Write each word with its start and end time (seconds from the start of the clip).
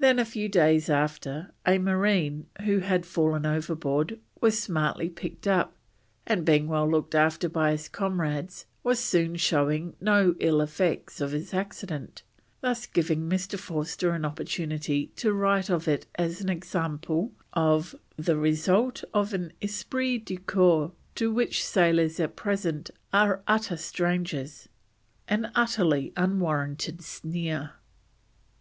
Then 0.00 0.18
a 0.18 0.24
few 0.24 0.48
days 0.48 0.88
after 0.90 1.52
a 1.64 1.78
marine, 1.78 2.48
who 2.64 2.80
had 2.80 3.06
fallen 3.06 3.46
overboard, 3.46 4.18
was 4.40 4.58
smartly 4.58 5.08
picked 5.08 5.46
up, 5.46 5.76
and 6.26 6.44
being 6.44 6.66
well 6.66 6.90
looked 6.90 7.14
after 7.14 7.48
by 7.48 7.70
his 7.70 7.88
comrades, 7.88 8.66
was 8.82 8.98
soon 8.98 9.36
showing 9.36 9.94
no 10.00 10.34
ill 10.40 10.60
effects 10.60 11.20
of 11.20 11.30
his 11.30 11.54
accident, 11.54 12.24
thus 12.62 12.84
giving 12.84 13.28
Mr. 13.30 13.56
Forster 13.56 14.10
an 14.10 14.24
opportunity 14.24 15.12
to 15.14 15.32
write 15.32 15.70
of 15.70 15.86
it 15.86 16.04
as 16.16 16.40
an 16.40 16.48
example 16.48 17.30
of 17.52 17.94
"the 18.16 18.36
result 18.36 19.04
of 19.14 19.32
an 19.32 19.52
esprit 19.62 20.18
du 20.18 20.36
corps 20.38 20.90
to 21.14 21.32
which 21.32 21.64
sailors, 21.64 22.18
at 22.18 22.34
present, 22.34 22.90
are 23.12 23.40
utter 23.46 23.76
strangers." 23.76 24.68
An 25.28 25.52
utterly 25.54 26.12
unwarranted 26.16 27.02
sneer. 27.02 27.74